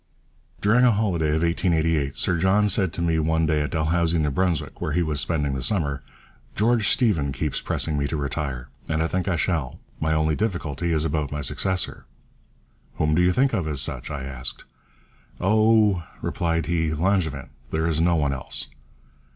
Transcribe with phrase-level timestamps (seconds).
[0.61, 4.41] During a holiday of 1888 Sir John said to me one day at Dalhousie, N.B.,
[4.79, 6.01] where he was spending the summer:
[6.55, 9.79] 'George Stephen keeps pressing me to retire, and I think I shall.
[9.99, 12.05] My only difficulty is about my successor.'
[12.95, 14.63] 'Whom do you think of as such?' I asked.
[15.39, 18.69] 'Oh,' replied he, 'Langevin; there is no one else.'